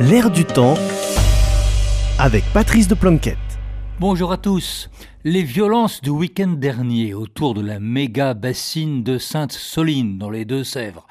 L'air 0.00 0.28
du 0.28 0.44
temps 0.44 0.74
avec 2.18 2.42
Patrice 2.52 2.88
de 2.88 2.96
Planquette. 2.96 3.38
Bonjour 4.00 4.32
à 4.32 4.36
tous. 4.36 4.90
Les 5.22 5.44
violences 5.44 6.00
du 6.00 6.10
week-end 6.10 6.48
dernier 6.48 7.14
autour 7.14 7.54
de 7.54 7.60
la 7.60 7.78
méga 7.78 8.34
bassine 8.34 9.04
de 9.04 9.18
Sainte-Soline 9.18 10.18
dans 10.18 10.30
les 10.30 10.44
Deux-Sèvres 10.44 11.06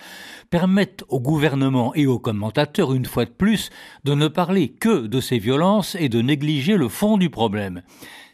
permettent 0.50 1.06
au 1.08 1.22
gouvernement 1.22 1.96
et 1.96 2.08
aux 2.08 2.20
commentateurs, 2.20 2.94
une 2.94 3.06
fois 3.06 3.24
de 3.24 3.30
plus, 3.30 3.70
de 4.04 4.16
ne 4.16 4.28
parler 4.28 4.68
que 4.68 5.08
de 5.08 5.22
ces 5.22 5.40
violences 5.40 5.96
et 5.96 6.10
de 6.10 6.22
négliger 6.22 6.76
le 6.76 6.90
fond 6.90 7.16
du 7.18 7.30
problème. 7.30 7.84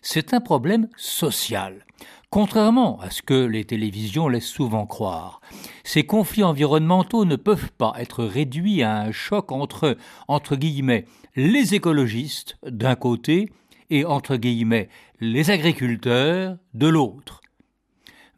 C'est 0.02 0.34
un 0.34 0.41
problème 0.41 0.88
social. 0.97 1.86
Contrairement 2.32 3.00
à 3.00 3.09
ce 3.09 3.23
que 3.23 3.34
les 3.34 3.66
télévisions 3.66 4.27
laissent 4.27 4.45
souvent 4.45 4.86
croire, 4.86 5.41
ces 5.84 6.04
conflits 6.04 6.44
environnementaux 6.44 7.25
ne 7.25 7.36
peuvent 7.36 7.71
pas 7.71 7.94
être 7.98 8.23
réduits 8.23 8.84
à 8.84 9.00
un 9.02 9.12
choc 9.12 9.52
entre, 9.52 9.98
entre 10.27 10.55
guillemets, 10.55 11.05
les 11.35 11.73
écologistes 11.73 12.55
d'un 12.63 12.95
côté 12.95 13.49
et 13.90 14.05
entre 14.05 14.35
guillemets 14.35 14.90
les 15.20 15.49
agriculteurs 15.49 16.57
de 16.76 16.88
l'autre. 16.88 17.41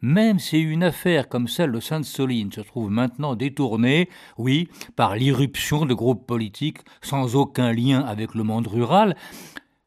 Même 0.01 0.39
si 0.39 0.59
une 0.59 0.83
affaire 0.83 1.27
comme 1.27 1.49
celle 1.49 1.73
de 1.73 1.81
Sainte-Soline 1.81 2.51
se 2.51 2.61
trouve 2.61 2.89
maintenant 2.89 3.35
détournée, 3.35 4.09
oui, 4.37 4.69
par 4.95 5.17
l'irruption 5.17 5.85
de 5.85 5.93
groupes 5.93 6.25
politiques 6.25 6.79
sans 7.01 7.35
aucun 7.35 7.73
lien 7.73 7.99
avec 7.99 8.35
le 8.35 8.43
monde 8.43 8.67
rural, 8.67 9.17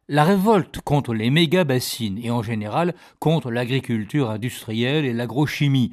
la 0.09 0.25
révolte 0.25 0.81
contre 0.81 1.15
les 1.15 1.31
méga-bassines 1.31 2.19
et 2.23 2.31
en 2.31 2.43
général 2.43 2.95
contre 3.19 3.51
l'agriculture 3.51 4.31
industrielle 4.31 5.05
et 5.05 5.13
l'agrochimie 5.13 5.93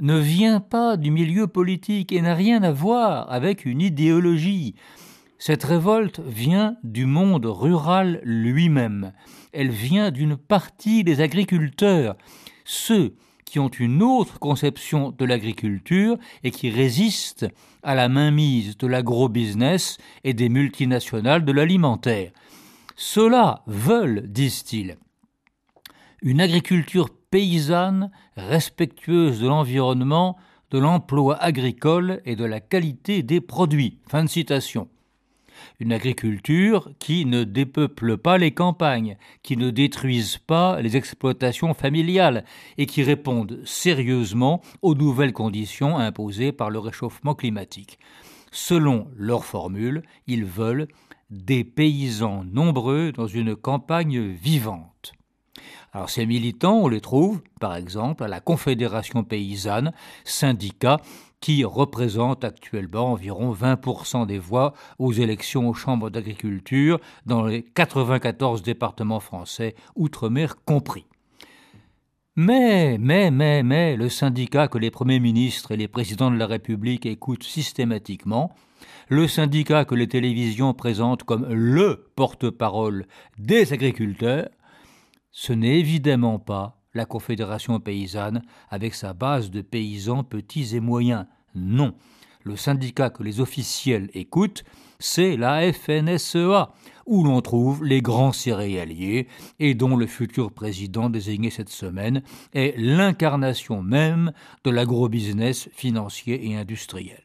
ne 0.00 0.18
vient 0.18 0.60
pas 0.60 0.96
du 0.96 1.10
milieu 1.10 1.46
politique 1.46 2.12
et 2.12 2.22
n'a 2.22 2.34
rien 2.34 2.62
à 2.62 2.72
voir 2.72 3.30
avec 3.30 3.64
une 3.64 3.80
idéologie. 3.80 4.74
Cette 5.38 5.64
révolte 5.64 6.20
vient 6.20 6.76
du 6.82 7.04
monde 7.04 7.46
rural 7.46 8.20
lui-même. 8.24 9.12
Elle 9.52 9.70
vient 9.70 10.10
d'une 10.10 10.36
partie 10.36 11.04
des 11.04 11.20
agriculteurs, 11.20 12.16
ceux 12.64 13.14
qui 13.44 13.58
ont 13.58 13.68
une 13.68 14.02
autre 14.02 14.38
conception 14.38 15.10
de 15.10 15.24
l'agriculture 15.24 16.16
et 16.42 16.50
qui 16.50 16.70
résistent 16.70 17.48
à 17.82 17.94
la 17.94 18.08
mainmise 18.08 18.78
de 18.78 18.86
l'agro-business 18.86 19.98
et 20.24 20.32
des 20.32 20.48
multinationales 20.48 21.44
de 21.44 21.52
l'alimentaire. 21.52 22.32
Ceux-là 23.04 23.64
veulent, 23.66 24.28
disent-ils, 24.28 24.96
une 26.22 26.40
agriculture 26.40 27.10
paysanne 27.32 28.12
respectueuse 28.36 29.40
de 29.40 29.48
l'environnement, 29.48 30.38
de 30.70 30.78
l'emploi 30.78 31.36
agricole 31.42 32.22
et 32.24 32.36
de 32.36 32.44
la 32.44 32.60
qualité 32.60 33.24
des 33.24 33.40
produits. 33.40 33.98
Fin 34.06 34.22
de 34.22 34.28
citation. 34.28 34.88
Une 35.80 35.92
agriculture 35.92 36.92
qui 37.00 37.26
ne 37.26 37.42
dépeuple 37.42 38.18
pas 38.18 38.38
les 38.38 38.52
campagnes, 38.52 39.16
qui 39.42 39.56
ne 39.56 39.70
détruise 39.70 40.38
pas 40.38 40.80
les 40.80 40.96
exploitations 40.96 41.74
familiales 41.74 42.44
et 42.78 42.86
qui 42.86 43.02
réponde 43.02 43.62
sérieusement 43.64 44.62
aux 44.80 44.94
nouvelles 44.94 45.32
conditions 45.32 45.98
imposées 45.98 46.52
par 46.52 46.70
le 46.70 46.78
réchauffement 46.78 47.34
climatique. 47.34 47.98
Selon 48.52 49.08
leur 49.16 49.44
formule, 49.44 50.04
ils 50.28 50.44
veulent 50.44 50.86
des 51.32 51.64
paysans 51.64 52.44
nombreux 52.44 53.10
dans 53.10 53.26
une 53.26 53.56
campagne 53.56 54.20
vivante. 54.20 55.14
Alors 55.94 56.10
ces 56.10 56.26
militants, 56.26 56.80
on 56.80 56.88
les 56.88 57.00
trouve, 57.00 57.40
par 57.58 57.74
exemple, 57.74 58.22
à 58.22 58.28
la 58.28 58.40
Confédération 58.40 59.24
paysanne, 59.24 59.92
syndicat 60.24 60.98
qui 61.40 61.64
représente 61.64 62.44
actuellement 62.44 63.12
environ 63.12 63.52
20% 63.52 64.26
des 64.26 64.38
voix 64.38 64.74
aux 64.98 65.12
élections 65.12 65.68
aux 65.68 65.74
chambres 65.74 66.10
d'agriculture 66.10 67.00
dans 67.26 67.44
les 67.44 67.62
94 67.62 68.62
départements 68.62 69.20
français, 69.20 69.74
outre-mer 69.96 70.56
compris. 70.64 71.06
Mais, 72.36 72.96
mais, 72.98 73.30
mais, 73.30 73.62
mais, 73.62 73.96
le 73.96 74.08
syndicat 74.08 74.68
que 74.68 74.78
les 74.78 74.90
premiers 74.90 75.20
ministres 75.20 75.72
et 75.72 75.76
les 75.76 75.88
présidents 75.88 76.30
de 76.30 76.38
la 76.38 76.46
République 76.46 77.04
écoutent 77.04 77.42
systématiquement, 77.42 78.54
le 79.08 79.28
syndicat 79.28 79.84
que 79.84 79.94
les 79.94 80.08
télévisions 80.08 80.74
présentent 80.74 81.24
comme 81.24 81.46
le 81.52 82.10
porte-parole 82.16 83.06
des 83.38 83.72
agriculteurs, 83.72 84.48
ce 85.30 85.52
n'est 85.52 85.78
évidemment 85.78 86.38
pas 86.38 86.82
la 86.94 87.06
Confédération 87.06 87.80
paysanne 87.80 88.42
avec 88.70 88.94
sa 88.94 89.14
base 89.14 89.50
de 89.50 89.62
paysans 89.62 90.24
petits 90.24 90.76
et 90.76 90.80
moyens. 90.80 91.26
Non. 91.54 91.94
Le 92.44 92.56
syndicat 92.56 93.10
que 93.10 93.22
les 93.22 93.40
officiels 93.40 94.10
écoutent, 94.14 94.64
c'est 94.98 95.36
la 95.36 95.72
FNSEA, 95.72 96.70
où 97.06 97.24
l'on 97.24 97.40
trouve 97.40 97.84
les 97.84 98.02
grands 98.02 98.32
céréaliers 98.32 99.26
et 99.58 99.74
dont 99.74 99.96
le 99.96 100.06
futur 100.06 100.52
président 100.52 101.10
désigné 101.10 101.50
cette 101.50 101.68
semaine 101.68 102.22
est 102.52 102.74
l'incarnation 102.78 103.82
même 103.82 104.32
de 104.64 104.70
l'agrobusiness 104.70 105.68
financier 105.72 106.50
et 106.50 106.56
industriel. 106.56 107.22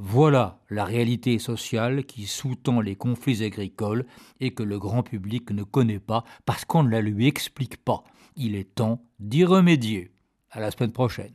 Voilà 0.00 0.60
la 0.70 0.84
réalité 0.84 1.40
sociale 1.40 2.04
qui 2.04 2.26
sous-tend 2.26 2.80
les 2.80 2.94
conflits 2.94 3.42
agricoles 3.42 4.06
et 4.38 4.54
que 4.54 4.62
le 4.62 4.78
grand 4.78 5.02
public 5.02 5.50
ne 5.50 5.64
connaît 5.64 5.98
pas 5.98 6.22
parce 6.46 6.64
qu'on 6.64 6.84
ne 6.84 6.90
la 6.90 7.00
lui 7.00 7.26
explique 7.26 7.78
pas. 7.78 8.04
Il 8.36 8.54
est 8.54 8.76
temps 8.76 9.02
d'y 9.18 9.44
remédier. 9.44 10.12
À 10.52 10.60
la 10.60 10.70
semaine 10.70 10.92
prochaine. 10.92 11.34